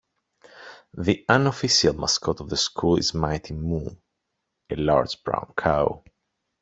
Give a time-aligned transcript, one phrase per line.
[0.97, 3.87] The unofficial mascot of the school is "Mighty Moo",
[4.71, 6.03] a large brown cow.